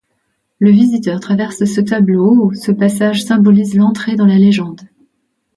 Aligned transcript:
Le 0.57 0.71
visiteur 0.71 1.19
traverse 1.19 1.63
ce 1.63 1.79
tableau, 1.79 2.51
ce 2.55 2.71
passage 2.71 3.23
symbolise 3.23 3.75
l'entrée 3.75 4.15
dans 4.15 4.25
la 4.25 4.39
légende. 4.39 4.81